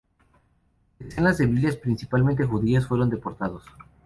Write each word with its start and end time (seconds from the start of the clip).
Decenas 0.97 1.37
de 1.37 1.45
miles, 1.45 1.75
principalmente 1.77 2.43
judíos, 2.43 2.87
fueron 2.87 3.11
deportados. 3.11 3.63